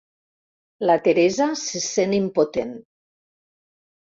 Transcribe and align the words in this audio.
La 0.89 0.95
Teresa 1.07 1.47
se 1.65 1.81
sent 1.91 2.17
impotent. 2.21 2.73